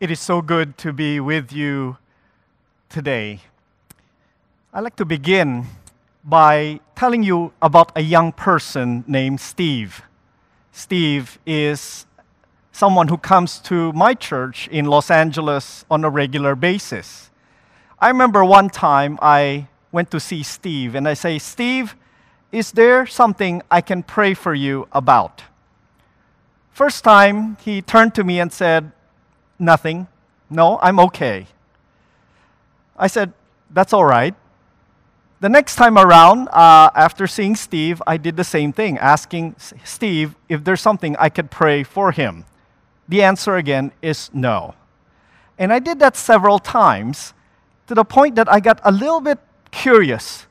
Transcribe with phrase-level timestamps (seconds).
[0.00, 1.96] It is so good to be with you
[2.88, 3.40] today.
[4.72, 5.66] I'd like to begin
[6.22, 10.02] by telling you about a young person named Steve.
[10.70, 12.06] Steve is
[12.70, 17.32] someone who comes to my church in Los Angeles on a regular basis.
[17.98, 21.96] I remember one time I went to see Steve and I say, Steve,
[22.52, 25.42] is there something I can pray for you about?
[26.70, 28.92] First time, he turned to me and said,
[29.58, 30.06] Nothing.
[30.50, 31.46] No, I'm okay.
[32.96, 33.32] I said,
[33.70, 34.34] That's all right.
[35.40, 39.54] The next time around, uh, after seeing Steve, I did the same thing, asking
[39.84, 42.44] Steve if there's something I could pray for him.
[43.08, 44.74] The answer again is no.
[45.56, 47.34] And I did that several times
[47.86, 49.38] to the point that I got a little bit
[49.70, 50.46] curious.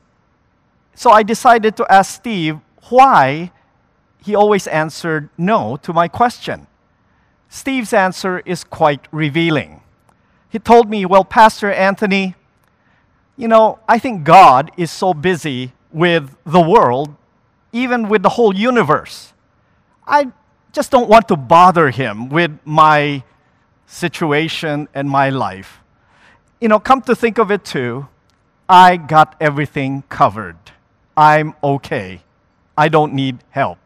[0.94, 3.52] So I decided to ask Steve why
[4.24, 6.66] he always answered no to my question.
[7.48, 9.80] Steve's answer is quite revealing.
[10.48, 12.34] He told me, Well, Pastor Anthony,
[13.36, 17.14] you know, I think God is so busy with the world,
[17.72, 19.32] even with the whole universe.
[20.06, 20.32] I
[20.72, 23.22] just don't want to bother him with my
[23.86, 25.80] situation and my life.
[26.60, 28.08] You know, come to think of it too,
[28.68, 30.58] I got everything covered.
[31.16, 32.22] I'm okay.
[32.76, 33.78] I don't need help.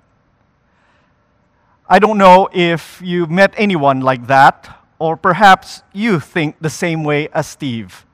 [1.92, 7.04] I don't know if you've met anyone like that, or perhaps you think the same
[7.04, 8.06] way as Steve.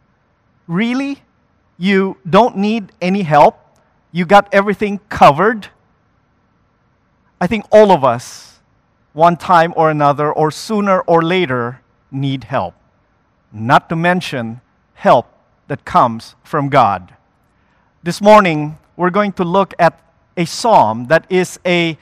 [0.67, 1.23] Really?
[1.77, 3.57] You don't need any help?
[4.11, 5.69] You got everything covered?
[7.41, 8.59] I think all of us,
[9.13, 12.75] one time or another, or sooner or later, need help.
[13.53, 14.61] Not to mention
[14.95, 15.29] help
[15.69, 17.15] that comes from God.
[18.03, 20.03] This morning, we're going to look at
[20.37, 21.97] a psalm that is a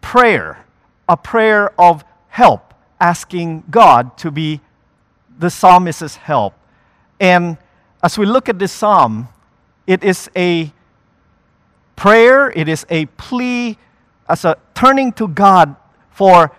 [0.00, 0.64] prayer,
[1.08, 4.60] a prayer of help, asking God to be
[5.38, 6.54] the psalmist's help.
[7.18, 7.58] And
[8.02, 9.28] as we look at this psalm,
[9.86, 10.72] it is a
[11.96, 13.76] prayer, it is a plea,
[14.28, 15.76] as a turning to God
[16.10, 16.52] for,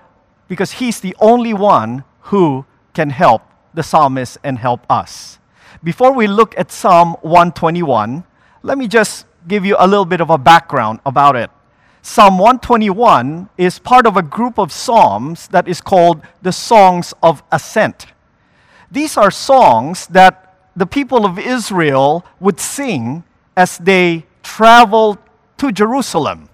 [0.48, 3.42] because He's the only one who can help
[3.74, 5.40] the psalmist and help us.
[5.84, 8.24] Before we look at Psalm 121,
[8.62, 11.50] let me just give you a little bit of a background about it.
[12.04, 17.44] Psalm 121 is part of a group of psalms that is called the Songs of
[17.52, 18.08] Ascent.
[18.90, 23.24] These are songs that the people of Israel would sing
[23.56, 25.20] as they traveled
[25.58, 26.50] to Jerusalem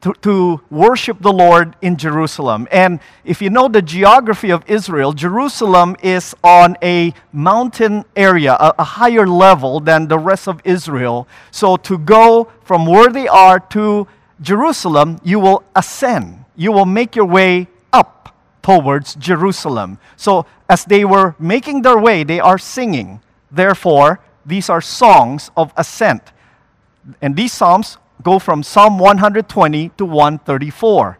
[0.00, 2.68] to, to worship the Lord in Jerusalem.
[2.70, 8.74] And if you know the geography of Israel, Jerusalem is on a mountain area, a,
[8.78, 11.26] a higher level than the rest of Israel.
[11.50, 14.06] So to go from where they are to
[14.40, 16.44] Jerusalem, you will ascend.
[16.56, 19.98] You will make your way up towards Jerusalem.
[20.16, 23.20] So, as they were making their way, they are singing.
[23.50, 26.32] Therefore, these are songs of ascent.
[27.22, 31.18] And these psalms go from Psalm 120 to 134.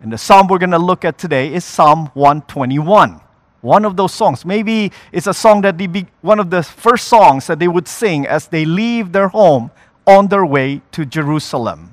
[0.00, 3.20] And the psalm we're going to look at today is Psalm 121.
[3.60, 4.44] One of those songs.
[4.44, 7.86] Maybe it's a song that they be, one of the first songs that they would
[7.86, 9.70] sing as they leave their home
[10.06, 11.91] on their way to Jerusalem.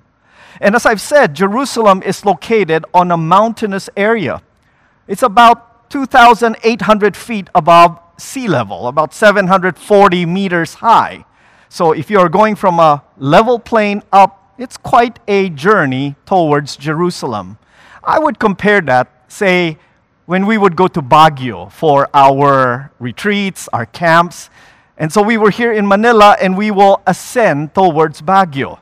[0.61, 4.41] And as I've said, Jerusalem is located on a mountainous area.
[5.07, 11.25] It's about 2,800 feet above sea level, about 740 meters high.
[11.69, 17.57] So if you're going from a level plane up, it's quite a journey towards Jerusalem.
[18.03, 19.77] I would compare that, say,
[20.25, 24.49] when we would go to Baguio for our retreats, our camps.
[24.97, 28.79] And so we were here in Manila and we will ascend towards Baguio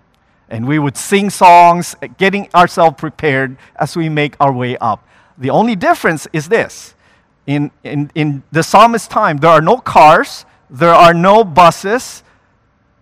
[0.49, 5.07] and we would sing songs, uh, getting ourselves prepared as we make our way up.
[5.37, 6.95] The only difference is this
[7.47, 12.21] in, in, in the psalmist's time, there are no cars, there are no buses.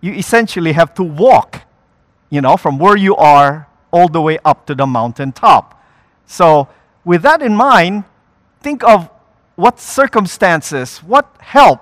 [0.00, 1.62] You essentially have to walk,
[2.30, 5.82] you know, from where you are all the way up to the mountaintop.
[6.26, 6.68] So,
[7.04, 8.04] with that in mind,
[8.60, 9.10] think of
[9.56, 11.80] what circumstances, what help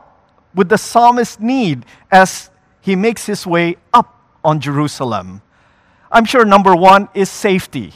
[0.54, 2.50] would the psalmist need as
[2.80, 5.42] he makes his way up on Jerusalem.
[6.14, 7.92] I'm sure number one is safety.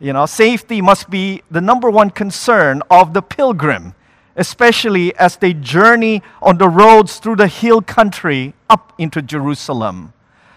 [0.00, 3.94] You know, safety must be the number one concern of the pilgrim,
[4.36, 10.14] especially as they journey on the roads through the hill country up into Jerusalem.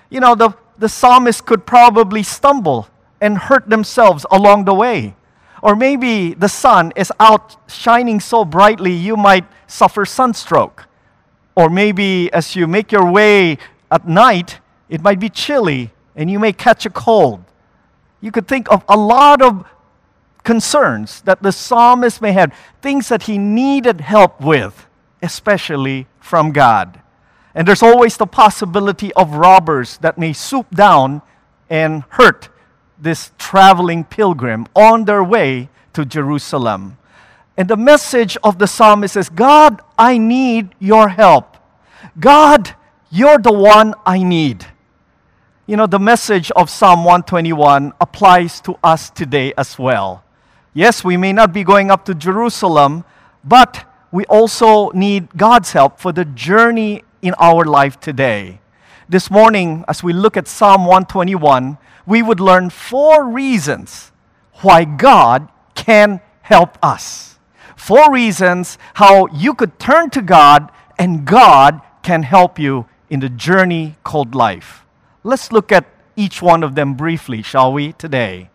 [0.09, 2.87] You know, the, the psalmist could probably stumble
[3.19, 5.13] and hurt themselves along the way.
[5.61, 10.87] Or maybe the sun is out shining so brightly you might suffer sunstroke.
[11.57, 13.57] Or maybe as you make your way
[13.91, 17.43] at night, it might be chilly and you may catch a cold.
[18.19, 19.65] You could think of a lot of
[20.43, 24.87] concerns that the psalmist may have, things that he needed help with,
[25.21, 26.99] especially from God.
[27.53, 31.21] And there's always the possibility of robbers that may swoop down
[31.69, 32.49] and hurt
[32.99, 36.97] this traveling pilgrim on their way to Jerusalem.
[37.57, 41.57] And the message of the psalmist is God, I need your help.
[42.19, 42.75] God,
[43.09, 44.65] you're the one I need.
[45.71, 50.21] You know, the message of Psalm 121 applies to us today as well.
[50.73, 53.05] Yes, we may not be going up to Jerusalem,
[53.41, 58.59] but we also need God's help for the journey in our life today.
[59.07, 64.11] This morning, as we look at Psalm 121, we would learn four reasons
[64.55, 67.39] why God can help us.
[67.77, 70.69] Four reasons how you could turn to God
[70.99, 74.81] and God can help you in the journey called life.
[75.23, 75.85] Let's look at
[76.15, 78.49] each one of them briefly, shall we, today?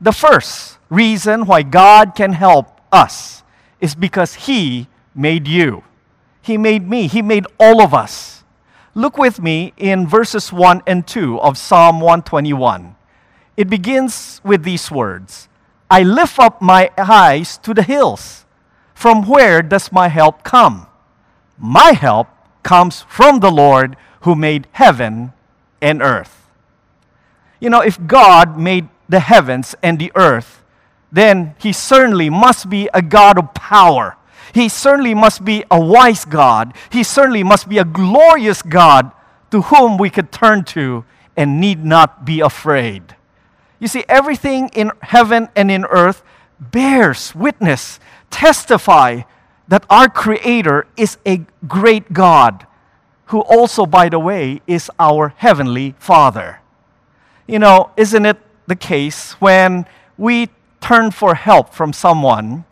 [0.00, 3.42] The first reason why God can help us
[3.80, 5.82] is because He made you.
[6.42, 7.08] He made me.
[7.08, 8.44] He made all of us.
[8.94, 12.94] Look with me in verses 1 and 2 of Psalm 121.
[13.56, 15.48] It begins with these words
[15.90, 18.44] I lift up my eyes to the hills.
[18.94, 20.86] From where does my help come?
[21.58, 22.28] My help
[22.62, 25.32] comes from the Lord who made heaven
[25.80, 26.46] and earth.
[27.60, 30.62] You know, if God made the heavens and the earth,
[31.10, 34.16] then he certainly must be a God of power.
[34.52, 36.74] He certainly must be a wise God.
[36.90, 39.12] He certainly must be a glorious God
[39.50, 41.04] to whom we could turn to
[41.36, 43.16] and need not be afraid.
[43.78, 46.22] You see, everything in heaven and in earth
[46.58, 48.00] bears witness,
[48.30, 49.22] testify
[49.68, 52.66] that our Creator is a great God,
[53.26, 56.60] who also, by the way, is our Heavenly Father.
[57.46, 59.86] You know, isn't it the case when
[60.18, 60.48] we
[60.80, 62.64] turn for help from someone?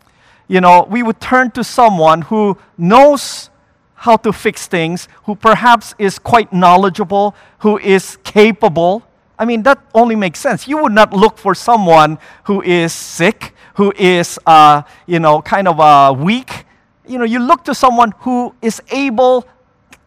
[0.47, 3.49] You know, we would turn to someone who knows
[3.95, 9.03] how to fix things, who perhaps is quite knowledgeable, who is capable
[9.37, 10.67] I mean, that only makes sense.
[10.67, 15.67] You would not look for someone who is sick, who is, uh, you know, kind
[15.67, 16.65] of uh, weak.
[17.07, 19.45] You know, you look to someone who is able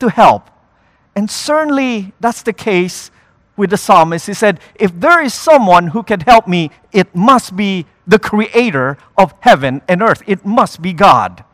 [0.00, 0.50] to help.
[1.14, 3.10] And certainly that's the case
[3.56, 4.26] with the psalmist.
[4.26, 8.96] He said, If there is someone who can help me, it must be the creator
[9.16, 10.22] of heaven and earth.
[10.26, 11.44] It must be God.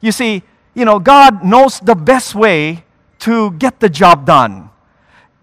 [0.00, 0.42] You see,
[0.74, 2.84] you know, God knows the best way
[3.20, 4.70] to get the job done.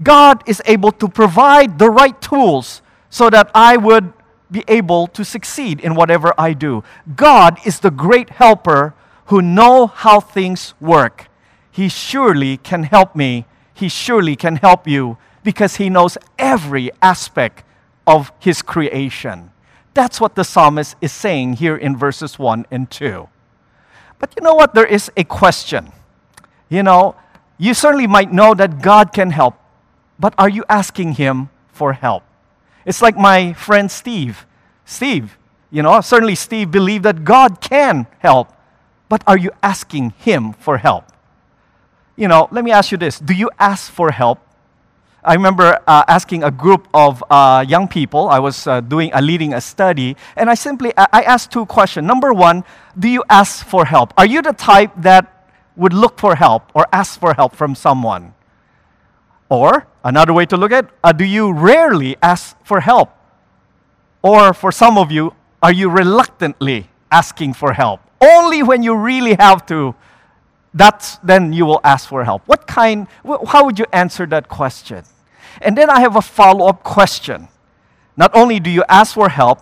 [0.03, 4.13] God is able to provide the right tools so that I would
[4.51, 6.83] be able to succeed in whatever I do.
[7.15, 8.93] God is the great helper
[9.27, 11.27] who know how things work.
[11.75, 13.43] He surely can help me.
[13.73, 17.65] He surely can help you because he knows every aspect
[18.07, 19.51] of his creation.
[19.93, 23.27] That's what the psalmist is saying here in verses 1 and 2.
[24.19, 24.73] But you know what?
[24.73, 25.91] There is a question.
[26.69, 27.17] You know,
[27.57, 29.55] you certainly might know that God can help,
[30.17, 32.23] but are you asking Him for help?
[32.85, 34.45] It's like my friend Steve.
[34.85, 35.37] Steve,
[35.71, 38.53] you know, certainly Steve believed that God can help,
[39.09, 41.11] but are you asking Him for help?
[42.15, 44.39] You know, let me ask you this Do you ask for help?
[45.23, 48.29] I remember uh, asking a group of uh, young people.
[48.29, 52.05] I was uh, doing, uh, leading a study, and I simply I asked two questions.
[52.05, 52.63] Number one,
[52.97, 54.13] do you ask for help?
[54.19, 58.35] Are you the type that would look for help or ask for help from someone?
[59.49, 63.09] Or another way to look at it, uh, do you rarely ask for help?
[64.21, 67.99] Or for some of you, are you reluctantly asking for help?
[68.21, 69.95] Only when you really have to,
[70.75, 72.43] that's then you will ask for help.
[72.45, 73.07] What kind,
[73.47, 75.03] how would you answer that question?
[75.61, 77.47] And then I have a follow up question.
[78.17, 79.59] Not only do you ask for help,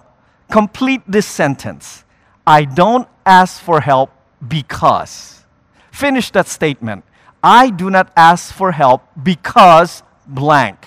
[0.49, 2.03] complete this sentence
[2.45, 4.11] I don't ask for help
[4.45, 5.45] because.
[5.91, 7.05] Finish that statement.
[7.41, 10.85] I do not ask for help because blank.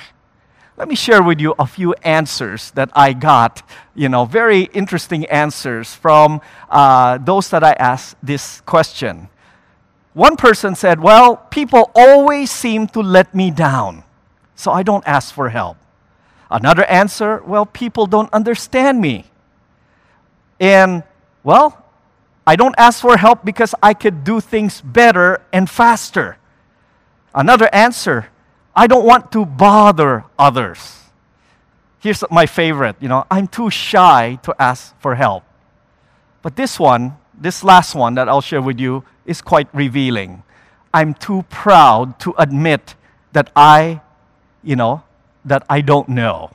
[0.77, 3.63] Let me share with you a few answers that I got,
[3.95, 9.31] you know, very interesting answers from uh, those that I asked this question.
[10.17, 14.03] One person said, Well, people always seem to let me down,
[14.55, 15.77] so I don't ask for help.
[16.51, 19.27] Another answer, Well, people don't understand me.
[20.59, 21.03] And,
[21.45, 21.85] well,
[22.47, 26.39] I don't ask for help because I could do things better and faster.
[27.35, 28.29] Another answer
[28.75, 30.97] I don't want to bother others.
[31.99, 35.45] Here's my favorite you know, I'm too shy to ask for help.
[36.41, 40.43] But this one, this last one that I'll share with you, is quite revealing.
[40.95, 42.95] I'm too proud to admit
[43.33, 44.01] that I,
[44.63, 45.03] you know,
[45.45, 46.51] that I don't know.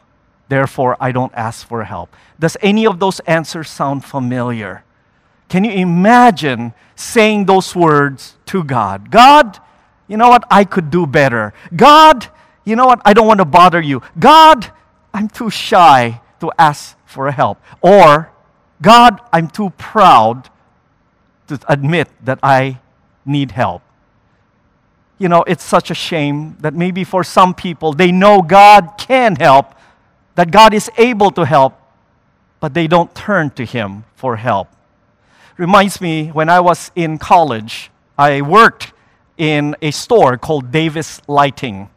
[0.51, 2.13] therefore I don't ask for help.
[2.37, 4.83] Does any of those answers sound familiar?
[5.47, 9.09] Can you imagine saying those words to God?
[9.09, 9.59] God,
[10.09, 10.43] you know what?
[10.51, 11.53] I could do better.
[11.73, 12.27] God,
[12.65, 13.01] you know what?
[13.05, 14.01] I don't want to bother you.
[14.19, 14.71] God,
[15.13, 17.57] I'm too shy to ask for help.
[17.81, 18.31] Or,
[18.81, 20.49] God, I'm too proud
[21.51, 22.79] to admit that I
[23.25, 23.81] need help.
[25.17, 29.35] You know, it's such a shame that maybe for some people, they know God can
[29.35, 29.75] help,
[30.35, 31.79] that God is able to help,
[32.59, 34.67] but they don't turn to Him for help.
[35.57, 38.93] Reminds me when I was in college, I worked
[39.37, 41.89] in a store called Davis Lighting.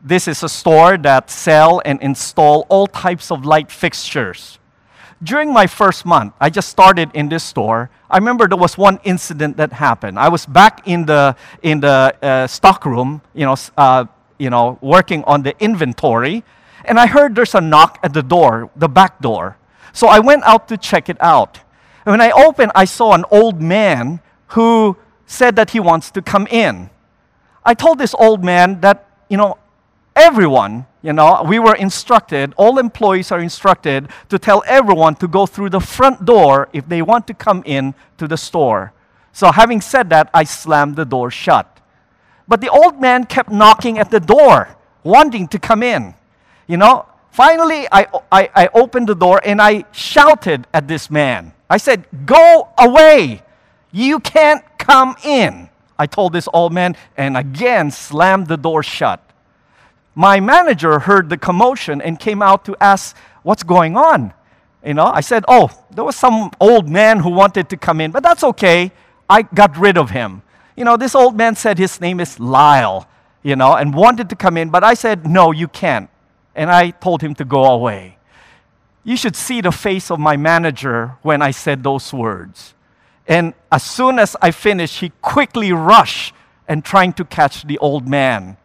[0.00, 4.57] This is a store that sell and install all types of light fixtures.
[5.22, 7.90] During my first month, I just started in this store.
[8.08, 10.18] I remember there was one incident that happened.
[10.18, 14.04] I was back in the in the uh, stock room, you know, uh,
[14.38, 16.44] you know, working on the inventory,
[16.84, 19.56] and I heard there's a knock at the door, the back door.
[19.92, 21.60] So I went out to check it out.
[22.06, 24.96] And when I opened, I saw an old man who
[25.26, 26.90] said that he wants to come in.
[27.64, 29.58] I told this old man that, you know,
[30.14, 35.46] everyone, you know, we were instructed, all employees are instructed to tell everyone to go
[35.46, 38.92] through the front door if they want to come in to the store.
[39.32, 41.80] So, having said that, I slammed the door shut.
[42.46, 46.12] But the old man kept knocking at the door, wanting to come in.
[46.66, 51.54] You know, finally, I, I, I opened the door and I shouted at this man.
[51.70, 53.40] I said, Go away.
[53.92, 55.70] You can't come in.
[55.98, 59.24] I told this old man and again slammed the door shut.
[60.18, 64.34] My manager heard the commotion and came out to ask what's going on.
[64.84, 68.10] You know, I said, Oh, there was some old man who wanted to come in,
[68.10, 68.90] but that's okay.
[69.30, 70.42] I got rid of him.
[70.74, 73.06] You know, this old man said his name is Lyle,
[73.44, 76.10] you know, and wanted to come in, but I said, No, you can't.
[76.52, 78.18] And I told him to go away.
[79.04, 82.74] You should see the face of my manager when I said those words.
[83.28, 86.34] And as soon as I finished, he quickly rushed
[86.66, 88.56] and trying to catch the old man,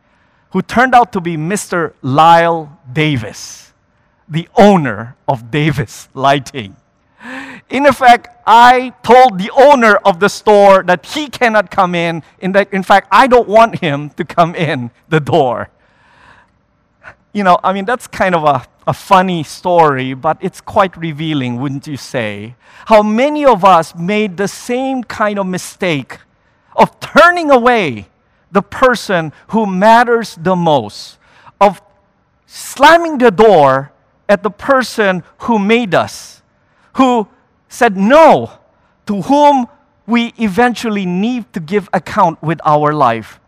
[0.54, 1.94] who turned out to be Mr.
[2.02, 3.74] Lyle Davis,
[4.30, 6.76] the owner of Davis Lighting.
[7.70, 12.24] In effect, I told the owner of the store that he cannot come in.
[12.40, 15.70] In, that, in fact, I don't want him to come in the door.
[17.32, 21.60] You know, I mean, that's kind of a a funny story, but it's quite revealing,
[21.60, 22.56] wouldn't you say?
[22.88, 26.18] How many of us made the same kind of mistake
[26.76, 28.08] of turning away
[28.54, 31.18] the person who matters the most,
[31.60, 31.82] of
[32.46, 33.92] slamming the door
[34.30, 36.42] at the person who made us,
[36.94, 37.28] who
[37.68, 38.60] said no,
[39.06, 39.68] to whom
[40.08, 43.42] we eventually need to give account with our life,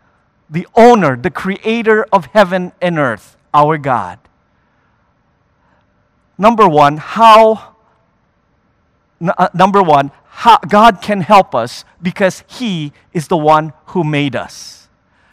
[0.50, 4.18] the owner, the creator of heaven and earth, our God
[6.38, 7.76] number one, how,
[9.20, 14.36] uh, number one, how God can help us because He is the one who made
[14.36, 14.85] us.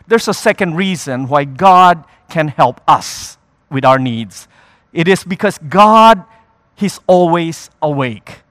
[0.07, 3.37] There's a second reason why God can help us
[3.69, 4.47] with our needs.
[4.91, 6.23] It is because God,
[6.75, 8.41] He's always awake.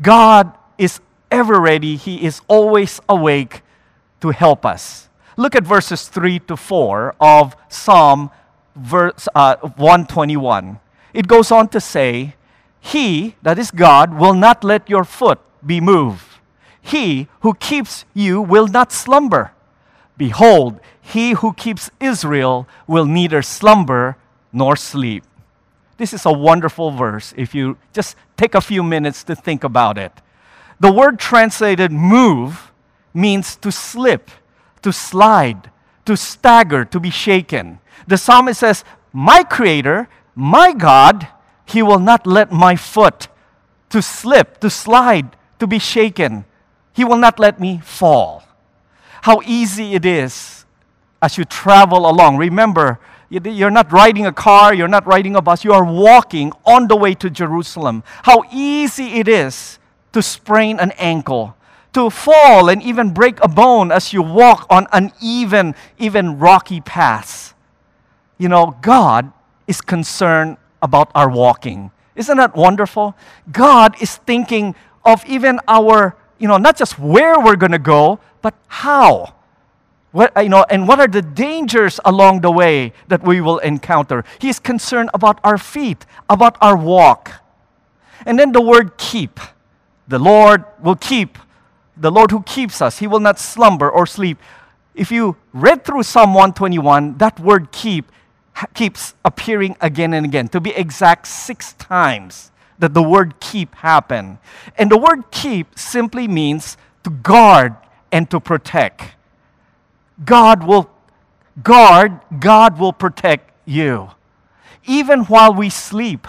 [0.00, 1.00] God is
[1.30, 3.62] ever ready, He is always awake
[4.20, 5.08] to help us.
[5.36, 8.30] Look at verses 3 to 4 of Psalm
[8.74, 10.80] verse, uh, 121
[11.12, 12.34] it goes on to say,
[12.80, 16.24] He, that is God, will not let your foot be moved.
[16.80, 19.52] He who keeps you will not slumber.
[20.18, 24.16] Behold, he who keeps Israel will neither slumber
[24.52, 25.24] nor sleep.
[25.96, 29.96] This is a wonderful verse if you just take a few minutes to think about
[29.96, 30.12] it.
[30.80, 32.70] The word translated move
[33.14, 34.30] means to slip,
[34.82, 35.70] to slide,
[36.04, 37.78] to stagger, to be shaken.
[38.06, 40.08] The psalmist says, My creator
[40.38, 41.26] my God,
[41.66, 43.26] He will not let my foot
[43.90, 46.44] to slip, to slide, to be shaken.
[46.92, 48.44] He will not let me fall.
[49.22, 50.64] How easy it is
[51.20, 52.36] as you travel along.
[52.36, 52.98] Remember,
[53.30, 56.96] you're not riding a car, you're not riding a bus, you are walking on the
[56.96, 58.02] way to Jerusalem.
[58.22, 59.78] How easy it is
[60.12, 61.56] to sprain an ankle,
[61.92, 67.54] to fall and even break a bone as you walk on uneven, even rocky paths.
[68.38, 69.32] You know, God
[69.66, 71.90] is concerned about our walking.
[72.14, 73.16] Isn't that wonderful?
[73.50, 78.20] God is thinking of even our, you know, not just where we're going to go,
[78.42, 79.34] but how.
[80.12, 83.58] What, uh, you know, and what are the dangers along the way that we will
[83.58, 84.24] encounter?
[84.40, 87.32] He is concerned about our feet, about our walk.
[88.24, 89.38] And then the word keep.
[90.06, 91.38] The Lord will keep.
[91.96, 94.38] The Lord who keeps us, He will not slumber or sleep.
[94.94, 98.10] If you read through Psalm 121, that word keep
[98.74, 100.48] keeps appearing again and again.
[100.48, 104.38] To be exact, six times that the word keep happen.
[104.76, 107.76] And the word keep simply means to guard
[108.12, 109.12] and to protect.
[110.24, 110.90] God will
[111.62, 114.10] guard, God will protect you.
[114.86, 116.26] Even while we sleep,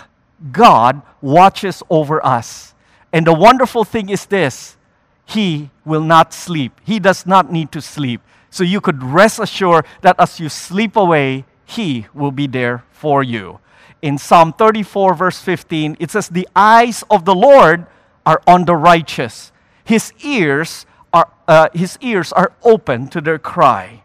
[0.52, 2.74] God watches over us.
[3.12, 4.78] And the wonderful thing is this
[5.26, 6.80] He will not sleep.
[6.84, 8.22] He does not need to sleep.
[8.50, 13.24] So you could rest assured that as you sleep away, He will be there for
[13.24, 13.60] you.
[14.02, 17.86] In Psalm 34, verse 15, it says, The eyes of the Lord
[18.26, 19.52] are on the righteous,
[19.84, 24.04] His ears are, uh, his ears are open to their cry.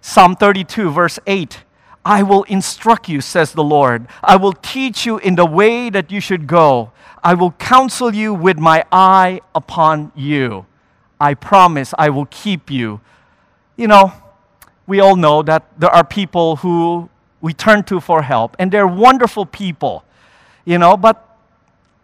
[0.00, 1.64] Psalm 32, verse 8
[2.02, 4.08] I will instruct you, says the Lord.
[4.24, 6.92] I will teach you in the way that you should go.
[7.22, 10.64] I will counsel you with my eye upon you.
[11.20, 13.02] I promise I will keep you.
[13.76, 14.14] You know,
[14.86, 18.86] we all know that there are people who we turn to for help, and they're
[18.86, 20.04] wonderful people,
[20.64, 21.26] you know, but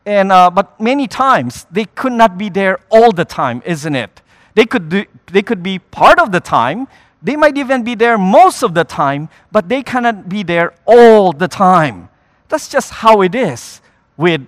[0.05, 4.23] and uh, but many times they could not be there all the time, isn't it?
[4.55, 6.87] They could do, they could be part of the time,
[7.23, 11.33] they might even be there most of the time, but they cannot be there all
[11.33, 12.09] the time.
[12.49, 13.81] That's just how it is
[14.17, 14.47] with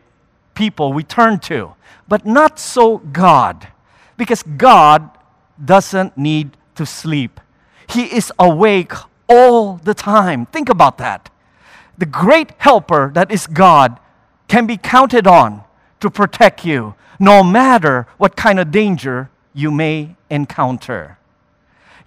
[0.54, 1.74] people we turn to.
[2.06, 3.68] But not so God,
[4.16, 5.10] because God
[5.62, 7.40] doesn't need to sleep.
[7.88, 8.92] He is awake
[9.28, 10.46] all the time.
[10.46, 11.30] Think about that.
[11.96, 13.98] The great helper that is God
[14.46, 15.64] can be counted on
[16.00, 21.18] to protect you no matter what kind of danger you may encounter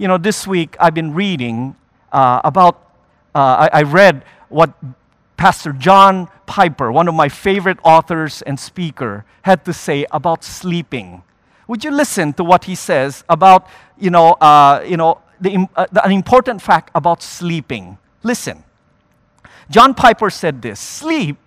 [0.01, 1.75] you know, this week I've been reading
[2.11, 2.89] uh, about,
[3.35, 4.73] uh, I, I read what
[5.37, 11.21] Pastor John Piper, one of my favorite authors and speaker, had to say about sleeping.
[11.67, 15.87] Would you listen to what he says about, you know, uh, you know the, uh,
[15.91, 17.97] the, an important fact about sleeping?
[18.23, 18.63] Listen.
[19.69, 21.37] John Piper said this Sleep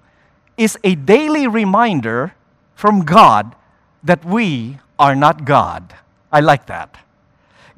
[0.56, 2.34] is a daily reminder
[2.74, 3.54] from God
[4.02, 5.94] that we are not God.
[6.32, 6.96] I like that.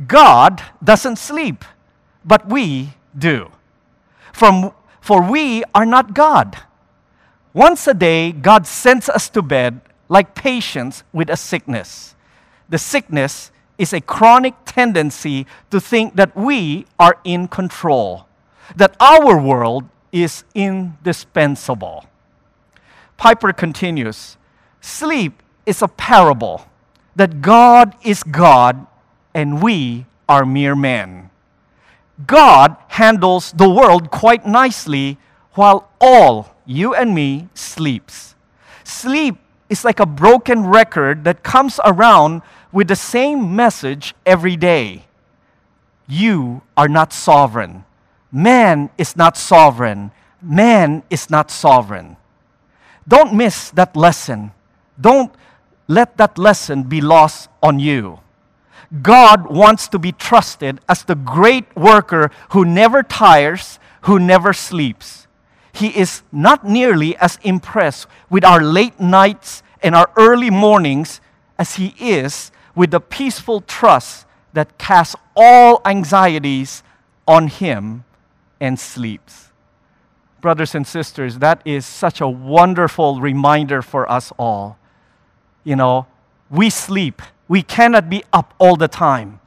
[0.06, 1.64] God doesn't sleep,
[2.25, 3.50] but we do.
[4.32, 6.58] From, for we are not God.
[7.54, 12.14] Once a day, God sends us to bed like patients with a sickness.
[12.69, 18.26] The sickness is a chronic tendency to think that we are in control,
[18.75, 22.06] that our world is indispensable.
[23.17, 24.36] Piper continues
[24.80, 26.69] Sleep is a parable
[27.17, 28.86] that God is God
[29.34, 31.30] and we are mere men.
[32.26, 35.19] God handles the world quite nicely
[35.52, 38.34] while all, you and me, sleeps.
[38.84, 39.36] Sleep
[39.69, 42.43] is like a broken record that comes around
[42.76, 45.06] with the same message every day.
[46.06, 47.86] You are not sovereign.
[48.30, 50.10] Man is not sovereign.
[50.43, 52.19] Man is not sovereign.
[53.08, 54.52] Don't miss that lesson.
[55.00, 55.32] Don't
[55.89, 58.21] let that lesson be lost on you.
[59.00, 65.26] God wants to be trusted as the great worker who never tires, who never sleeps.
[65.73, 71.23] He is not nearly as impressed with our late nights and our early mornings
[71.58, 76.84] as he is with the peaceful trust that casts all anxieties
[77.26, 78.04] on him
[78.60, 79.50] and sleeps.
[80.41, 84.78] Brothers and sisters, that is such a wonderful reminder for us all.
[85.65, 86.06] You know,
[86.49, 89.41] we sleep we cannot be up all the time.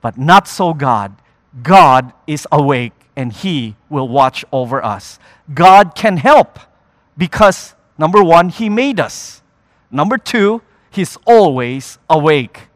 [0.00, 1.14] But not so God.
[1.62, 5.18] God is awake and He will watch over us.
[5.52, 6.58] God can help
[7.16, 9.42] because, number one, He made us.
[9.90, 12.68] Number two, He's always awake.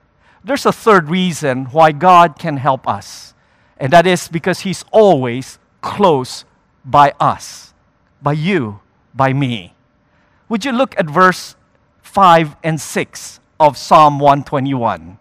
[0.46, 3.34] There's a third reason why God can help us,
[3.76, 6.46] and that is because He's always close
[6.84, 7.74] by us,
[8.22, 8.80] by you,
[9.14, 9.74] by me.
[10.48, 11.56] Would you look at verse
[12.16, 15.18] 5 and 6 of Psalm 121.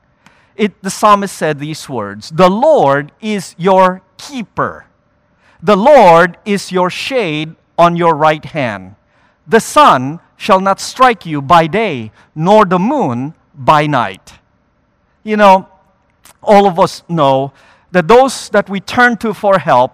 [0.55, 4.85] It, the psalmist said these words The Lord is your keeper,
[5.61, 8.95] the Lord is your shade on your right hand.
[9.47, 14.39] The sun shall not strike you by day, nor the moon by night.
[15.25, 15.67] You know,
[16.43, 17.51] all of us know
[17.91, 19.91] that those that we turn to for help,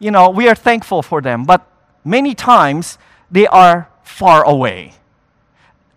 [0.00, 1.64] you know, we are thankful for them, but
[2.04, 2.98] many times
[3.30, 4.94] they are far away.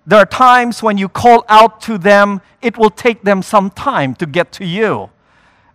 [0.06, 4.14] There are times when you call out to them, it will take them some time
[4.16, 5.10] to get to you.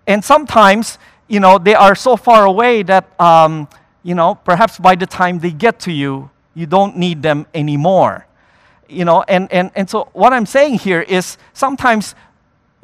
[0.06, 3.68] And sometimes, you know, they are so far away that, um,
[4.04, 8.26] you know, perhaps by the time they get to you, you don't need them anymore.
[8.88, 12.14] You know, and, and, and so what I'm saying here is sometimes,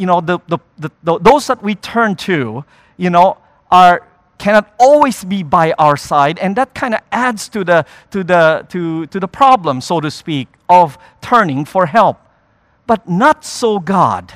[0.01, 2.65] you know, the, the, the, the those that we turn to,
[2.97, 3.37] you know,
[3.71, 4.07] are
[4.39, 8.67] cannot always be by our side, and that kind of adds to the, to, the,
[8.71, 12.19] to, to the problem, so to speak, of turning for help.
[12.87, 14.33] But not so God.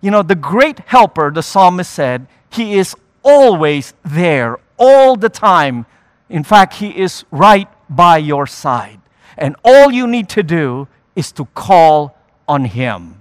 [0.00, 5.86] You know, the great helper, the psalmist said, he is always there, all the time.
[6.28, 9.00] In fact, he is right by your side.
[9.36, 12.16] And all you need to do is to call
[12.48, 13.17] on him.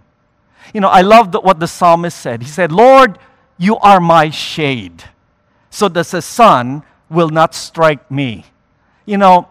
[0.73, 2.41] You know, I love what the psalmist said.
[2.41, 3.17] He said, Lord,
[3.57, 5.03] you are my shade,
[5.69, 8.45] so that the sun will not strike me.
[9.05, 9.47] You know,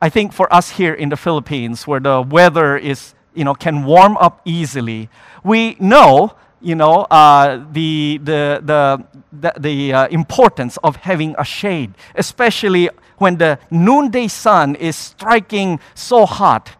[0.00, 3.84] I think for us here in the Philippines, where the weather is, you know, can
[3.84, 5.08] warm up easily,
[5.44, 11.44] we know, you know, uh, the, the, the, the, the uh, importance of having a
[11.44, 16.72] shade, especially when the noonday sun is striking so hot,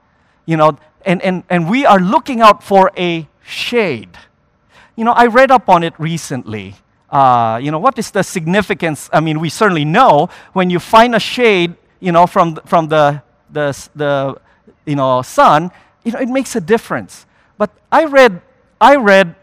[0.45, 4.11] you know, and, and, and we are looking out for a shade.
[4.97, 6.75] You know, I read up on it recently.
[7.11, 9.09] Uh, you know, what is the significance?
[9.13, 13.23] I mean, we certainly know when you find a shade, you know, from, from the,
[13.51, 14.41] the, the
[14.85, 15.71] you know, sun,
[16.05, 17.27] you know, it makes a difference.
[17.59, 18.41] But I read,
[18.81, 19.35] I read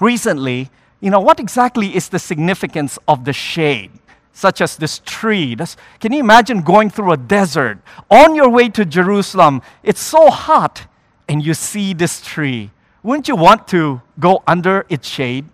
[0.00, 3.90] recently, you know, what exactly is the significance of the shade?
[4.32, 5.56] Such as this tree.
[5.98, 9.62] Can you imagine going through a desert on your way to Jerusalem?
[9.82, 10.86] It's so hot,
[11.28, 12.70] and you see this tree
[13.08, 15.46] wouldn't you want to go under its shade?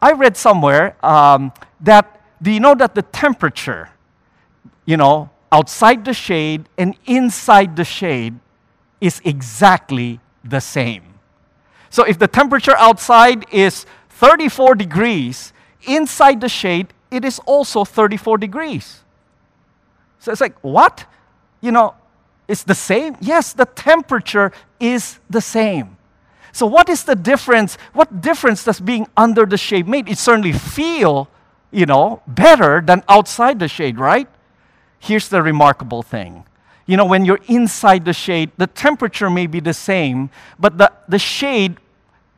[0.00, 3.90] I read somewhere um, that, do you know that the temperature,
[4.84, 8.38] you know, outside the shade and inside the shade
[9.00, 11.02] is exactly the same?
[11.90, 15.52] So if the temperature outside is 34 degrees,
[15.82, 19.00] inside the shade, it is also 34 degrees.
[20.20, 21.06] So it's like, what?
[21.60, 21.96] You know,
[22.46, 23.16] it's the same?
[23.20, 25.96] Yes, the temperature is the same.
[26.54, 27.76] So, what is the difference?
[27.94, 30.08] What difference does being under the shade make?
[30.08, 31.28] It certainly feel,
[31.72, 34.28] you know, better than outside the shade, right?
[35.00, 36.44] Here's the remarkable thing.
[36.86, 40.92] You know, when you're inside the shade, the temperature may be the same, but the,
[41.08, 41.78] the shade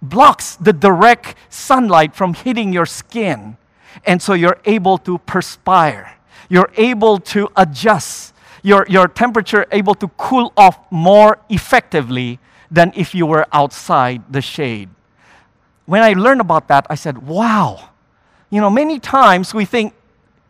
[0.00, 3.59] blocks the direct sunlight from hitting your skin.
[4.07, 6.16] And so you're able to perspire.
[6.48, 8.33] You're able to adjust.
[8.62, 14.40] Your, your temperature able to cool off more effectively than if you were outside the
[14.40, 14.88] shade.
[15.87, 17.90] When I learned about that, I said, wow.
[18.50, 19.94] You know, many times we think,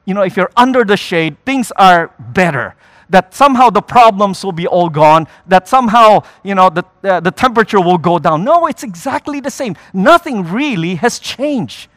[0.04, 2.74] you know, if you're under the shade, things are better.
[3.08, 7.30] That somehow the problems will be all gone, that somehow, you know, the, uh, the
[7.30, 8.44] temperature will go down.
[8.44, 9.76] No, it's exactly the same.
[9.92, 11.88] Nothing really has changed,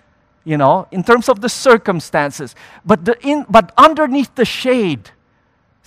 [0.43, 2.55] you know, in terms of the circumstances.
[2.85, 5.11] But, the in, but underneath the shade,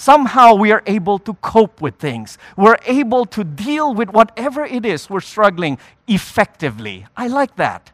[0.02, 2.36] somehow we are able to cope with things.
[2.56, 7.06] We're able to deal with whatever it is we're struggling effectively.
[7.16, 7.92] I like that.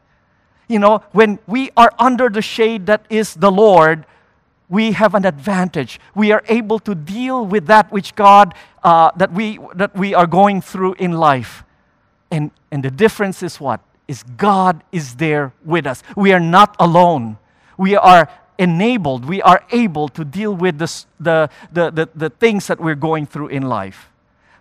[0.68, 4.06] You know, when we are under the shade that is the Lord,
[4.70, 6.00] we have an advantage.
[6.14, 10.26] We are able to deal with that which God, uh, that, we, that we are
[10.26, 11.62] going through in life.
[12.30, 13.80] And, and the difference is what?
[14.06, 16.02] Is God is there with us.
[16.16, 17.36] We are not alone.
[17.76, 22.66] We are enabled, we are able to deal with the, the, the, the, the things
[22.66, 24.10] that we're going through in life.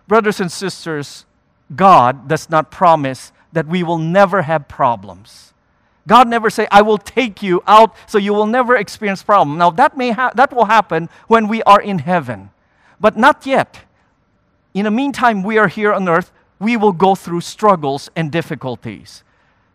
[0.06, 1.26] Brothers and sisters,
[1.74, 5.52] God does not promise that we will never have problems.
[6.06, 9.58] God never say, I will take you out so you will never experience problem.
[9.58, 12.50] Now that may ha- that will happen when we are in heaven.
[12.98, 13.80] But not yet.
[14.72, 19.22] In the meantime, we are here on earth, we will go through struggles and difficulties.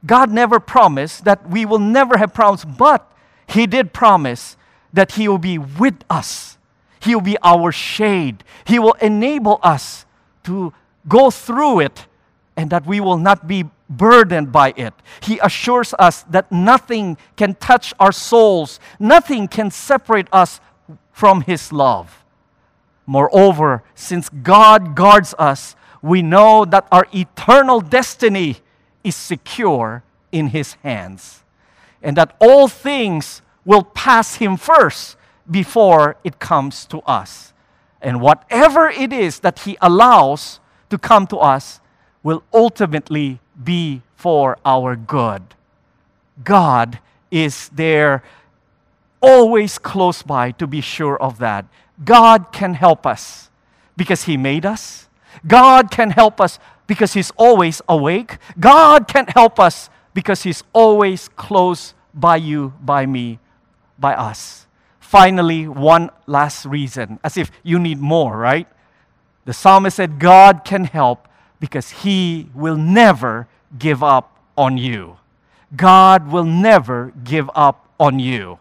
[0.05, 3.09] God never promised that we will never have problems, but
[3.47, 4.57] he did promise
[4.93, 6.57] that He will be with us.
[6.99, 8.43] He will be our shade.
[8.65, 10.05] He will enable us
[10.43, 10.73] to
[11.07, 12.07] go through it
[12.55, 14.93] and that we will not be burdened by it.
[15.21, 20.61] He assures us that nothing can touch our souls, nothing can separate us
[21.11, 22.23] from His love.
[23.05, 28.57] Moreover, since God guards us, we know that our eternal destiny
[29.03, 31.42] is secure in His hands
[32.03, 35.15] and that all things will pass him first
[35.49, 37.53] before it comes to us.
[38.01, 41.79] And whatever it is that he allows to come to us
[42.21, 45.41] will ultimately be for our good.
[46.43, 46.99] God
[47.31, 48.23] is there
[49.21, 51.65] always close by to be sure of that.
[52.03, 53.49] God can help us
[53.95, 55.07] because he made us.
[55.47, 58.37] God can help us because he's always awake.
[58.59, 63.39] God can help us because He's always close by you, by me,
[63.97, 64.67] by us.
[64.99, 68.67] Finally, one last reason, as if you need more, right?
[69.45, 71.27] The psalmist said, God can help
[71.59, 73.47] because He will never
[73.77, 75.17] give up on you.
[75.75, 78.59] God will never give up on you.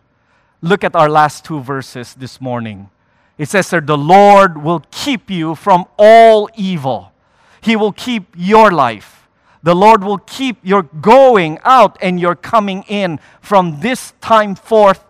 [0.61, 2.89] Look at our last two verses this morning.
[3.37, 7.13] It says there, the Lord will keep you from all evil.
[7.61, 9.22] He will keep your life.
[9.63, 15.05] The Lord will keep your going out and your coming in from this time forth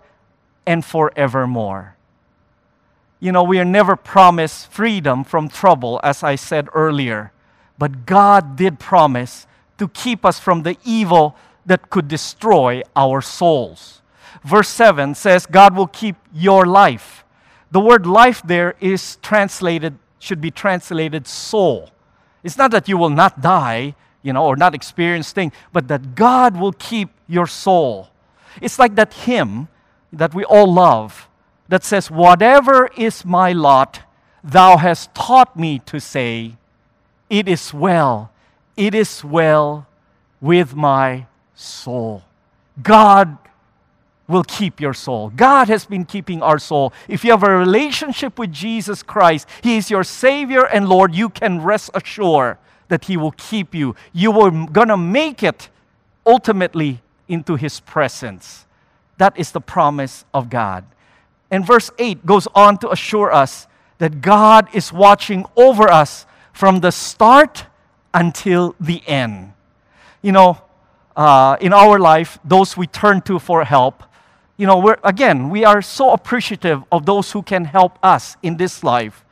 [0.66, 1.96] and forevermore.
[3.18, 7.32] You know, we are never promised freedom from trouble, as I said earlier.
[7.78, 9.46] But God did promise
[9.78, 14.02] to keep us from the evil that could destroy our souls.
[14.44, 17.24] Verse 7 says, God will keep your life.
[17.70, 21.90] The word life there is translated, should be translated soul.
[22.42, 26.14] It's not that you will not die, you know, or not experience thing, but that
[26.14, 28.08] God will keep your soul.
[28.60, 29.68] It's like that hymn
[30.12, 31.28] that we all love
[31.68, 34.00] that says, Whatever is my lot,
[34.44, 36.56] thou hast taught me to say,
[37.30, 38.30] It is well,
[38.76, 39.86] it is well
[40.40, 42.22] with my soul.
[42.82, 43.38] God
[44.28, 45.30] will keep your soul.
[45.30, 46.92] God has been keeping our soul.
[47.08, 51.28] If you have a relationship with Jesus Christ, He is your Savior and Lord, you
[51.28, 52.58] can rest assured
[52.92, 53.96] that He will keep you.
[54.12, 55.70] You are going to make it
[56.26, 58.66] ultimately into His presence.
[59.16, 60.84] That is the promise of God.
[61.50, 66.80] And verse 8 goes on to assure us that God is watching over us from
[66.80, 67.64] the start
[68.12, 69.54] until the end.
[70.20, 70.60] You know,
[71.16, 74.02] uh, in our life, those we turn to for help,
[74.58, 78.58] you know, we're, again, we are so appreciative of those who can help us in
[78.58, 79.24] this life.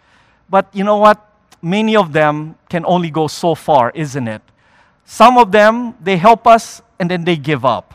[0.49, 1.29] But you know what?
[1.62, 4.42] Many of them can only go so far, isn't it?
[5.05, 7.94] Some of them, they help us and then they give up.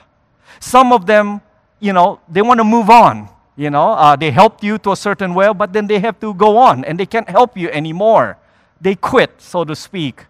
[0.59, 1.41] Some of them,
[1.79, 3.29] you know, they want to move on.
[3.55, 6.33] You know, uh, they helped you to a certain way, but then they have to
[6.33, 8.37] go on and they can't help you anymore.
[8.81, 10.25] They quit, so to speak.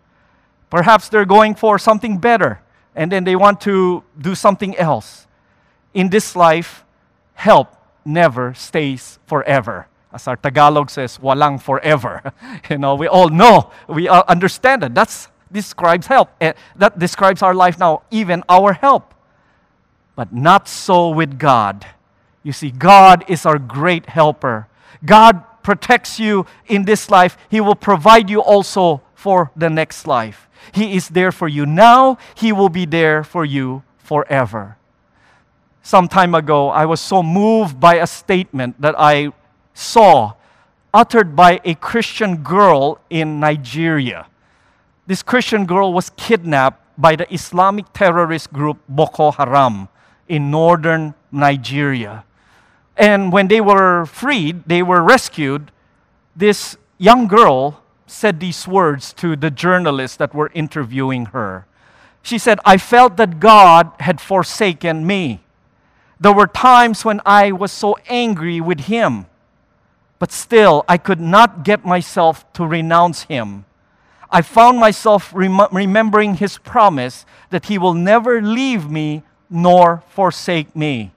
[0.70, 2.62] Perhaps they're going for something better
[2.96, 5.28] and then they want to do something else.
[5.94, 6.86] In this life,
[7.34, 9.88] help never stays forever.
[10.16, 12.32] As our Tagalog says, walang forever.
[12.70, 14.96] you know, we all know, we all understand that.
[14.96, 16.30] That describes help.
[16.40, 19.14] Eh, that describes our life now, even our help.
[20.16, 21.86] But not so with God.
[22.44, 24.70] You see, God is our great helper.
[25.04, 30.48] God protects you in this life, He will provide you also for the next life.
[30.72, 34.78] He is there for you now, He will be there for you forever.
[35.82, 39.34] Some time ago, I was so moved by a statement that I
[39.76, 40.34] saw
[40.94, 44.26] uttered by a Christian girl in Nigeria.
[45.06, 49.90] This Christian girl was kidnapped by the Islamic terrorist group Boko Haram
[50.28, 52.24] in northern Nigeria.
[52.98, 55.72] And when they were freed, they were rescued,
[56.36, 61.66] this young girl said these words to the journalists that were interviewing her.
[62.22, 65.42] She said, I felt that God had forsaken me.
[66.20, 69.26] There were times when I was so angry with Him,
[70.26, 73.64] but still I could not get myself to renounce Him.
[74.32, 80.76] I found myself rem- remembering His promise that He will never leave me nor forsake
[80.76, 81.12] me.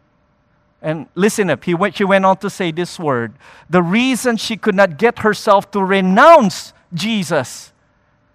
[0.83, 3.33] And listen up, he went, she went on to say this word.
[3.71, 7.73] The reason she could not get herself to renounce Jesus,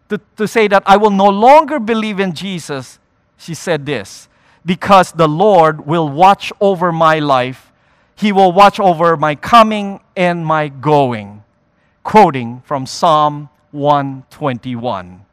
[0.09, 2.97] to, to say that I will no longer believe in Jesus,
[3.37, 4.27] she said this
[4.65, 7.71] because the Lord will watch over my life,
[8.15, 11.43] He will watch over my coming and my going.
[12.03, 15.25] Quoting from Psalm 121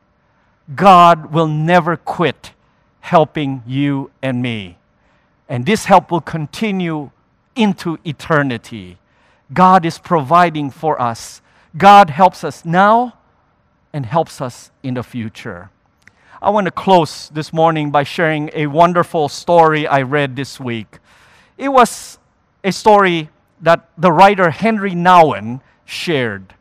[0.75, 2.53] God will never quit
[3.01, 4.79] helping you and me.
[5.49, 7.11] And this help will continue
[7.57, 8.99] into eternity.
[9.53, 11.43] God is providing for us.
[11.77, 13.15] God helps us now
[13.93, 15.71] and helps us in the future.
[16.41, 20.99] I want to close this morning by sharing a wonderful story I read this week.
[21.59, 22.20] It was
[22.63, 23.29] a story
[23.61, 26.55] that the writer Henry Nouwen shared.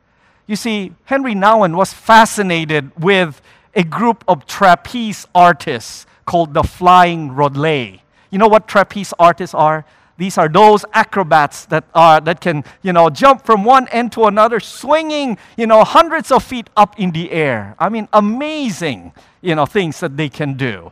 [0.47, 3.41] You see, Henry Nouwen was fascinated with
[3.75, 7.99] a group of trapeze artists called the Flying Rodleigh.
[8.31, 9.85] You know what trapeze artists are?
[10.17, 14.25] These are those acrobats that, are, that can, you know, jump from one end to
[14.25, 17.73] another, swinging, you know, hundreds of feet up in the air.
[17.79, 20.91] I mean, amazing, you know, things that they can do.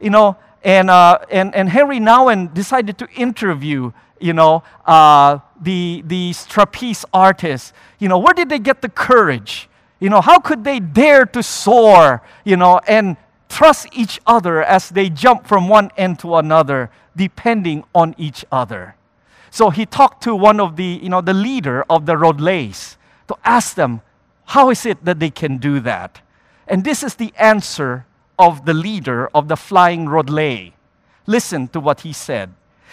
[0.00, 6.02] You know, and, uh, and, and Henry Nouwen decided to interview, you know, uh, the,
[6.06, 7.72] these trapeze artists.
[7.98, 9.68] You know, where did they get the courage?
[10.00, 13.16] You know, how could they dare to soar, you know, and
[13.48, 18.94] trust each other as they jump from one end to another, depending on each other.
[19.50, 22.96] So he talked to one of the, you know, the leader of the Rodleighs
[23.28, 24.02] to ask them,
[24.44, 26.20] how is it that they can do that?
[26.66, 28.06] And this is the answer
[28.38, 30.72] of the leader of the flying Rodleigh.
[31.26, 32.52] Listen to what he said.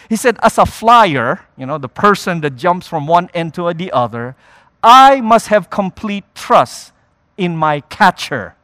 [0.09, 3.73] He said, as a flyer, you know, the person that jumps from one end to
[3.73, 4.35] the other,
[4.83, 6.93] I must have complete trust
[7.37, 8.55] in my catcher.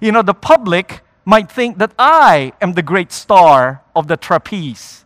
[0.00, 5.04] You know, the public might think that I am the great star of the trapeze,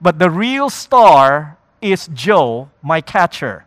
[0.00, 3.64] but the real star is Joe, my catcher.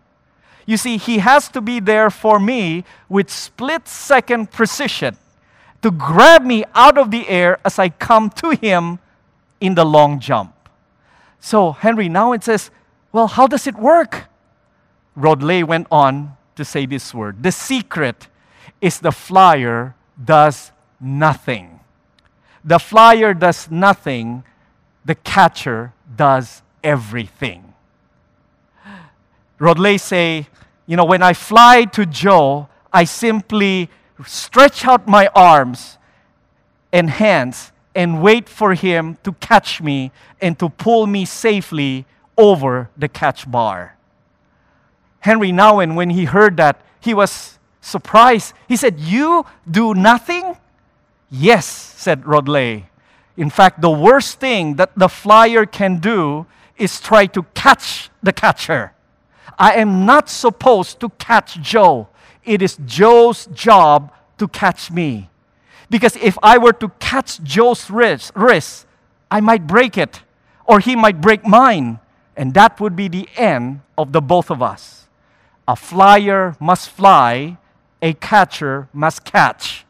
[0.66, 5.18] You see, he has to be there for me with split second precision
[5.82, 9.00] to grab me out of the air as I come to him
[9.60, 10.51] in the long jump.
[11.42, 12.70] So, Henry, now it says,
[13.12, 14.26] well, how does it work?
[15.16, 18.28] Rodleigh went on to say this word The secret
[18.80, 21.80] is the flyer does nothing.
[22.64, 24.44] The flyer does nothing,
[25.04, 27.74] the catcher does everything.
[29.58, 30.48] Rodleigh say,
[30.86, 33.90] you know, when I fly to Joe, I simply
[34.26, 35.98] stretch out my arms
[36.94, 42.06] and hands and wait for him to catch me and to pull me safely
[42.38, 43.98] over the catch bar.
[45.20, 48.54] Henry Nouwen, when he heard that, he was surprised.
[48.68, 50.58] He said, You do nothing?
[51.30, 52.84] Yes, said Rodleigh.
[53.38, 56.46] In fact, the worst thing that the flyer can do
[56.78, 58.94] is try to catch the catcher.
[59.58, 62.10] I am not supposed to catch Joe.
[62.44, 65.31] It is Joe's job to catch me.
[65.92, 68.88] Because if I were to catch Joe's wrist, wrist,
[69.30, 70.22] I might break it,
[70.66, 72.00] or he might break mine,
[72.38, 75.10] and that would be the end of the both of us.
[75.68, 77.58] A flyer must fly,
[78.02, 79.86] a catcher must catch.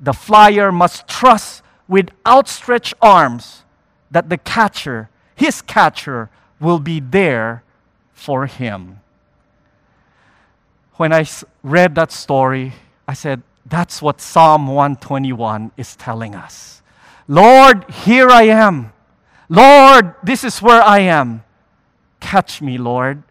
[0.00, 3.62] The flyer must trust with outstretched arms
[4.10, 7.62] that the catcher, his catcher, will be there
[8.12, 9.00] for him.
[10.96, 11.24] When I
[11.62, 12.72] read that story,
[13.06, 16.82] I said, that's what Psalm 121 is telling us.
[17.26, 18.92] Lord, here I am.
[19.48, 21.44] Lord, this is where I am.
[22.20, 23.22] Catch me, Lord.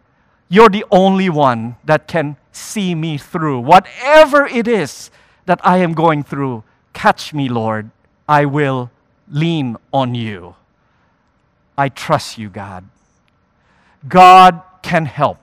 [0.48, 3.60] You're the only one that can see me through.
[3.60, 5.10] Whatever it is
[5.46, 7.90] that I am going through, catch me, Lord.
[8.28, 8.90] I will
[9.30, 10.54] lean on you.
[11.76, 12.88] I trust you, God.
[14.06, 15.38] God can help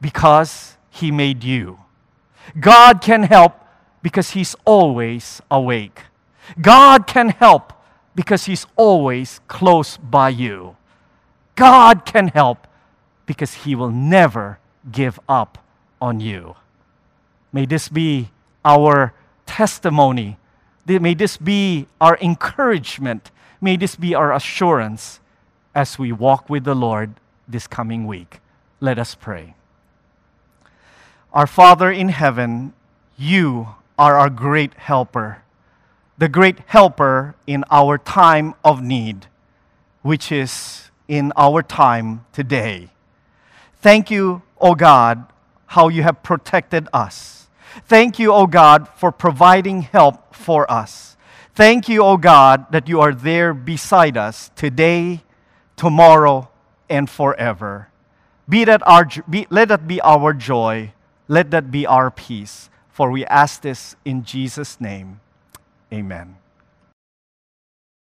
[0.00, 1.78] because He made you.
[2.58, 3.61] God can help
[4.02, 6.02] because He's always awake.
[6.60, 7.72] God can help
[8.14, 10.76] because He's always close by you.
[11.54, 12.66] God can help
[13.26, 14.58] because He will never
[14.90, 15.58] give up
[16.00, 16.56] on you.
[17.52, 18.30] May this be
[18.64, 19.14] our
[19.46, 20.38] testimony.
[20.86, 23.30] May this be our encouragement.
[23.60, 25.20] May this be our assurance
[25.74, 27.14] as we walk with the Lord
[27.46, 28.40] this coming week.
[28.80, 29.54] Let us pray.
[31.32, 32.72] Our Father in heaven,
[33.16, 35.42] you are our great helper,
[36.18, 39.26] the great helper in our time of need,
[40.02, 42.90] which is in our time today.
[43.80, 45.26] Thank you, O God,
[45.66, 47.48] how you have protected us.
[47.86, 51.16] Thank you, O God, for providing help for us.
[51.54, 55.22] Thank you, O God, that you are there beside us today,
[55.76, 56.48] tomorrow,
[56.88, 57.88] and forever.
[58.48, 60.92] Be that our, be, let that be our joy
[61.32, 62.68] let that be our peace.
[62.92, 65.20] For we ask this in Jesus' name.
[65.92, 66.36] Amen.